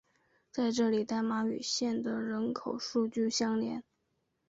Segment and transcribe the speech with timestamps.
[0.49, 3.83] 在这里代码与县的人口数据相连。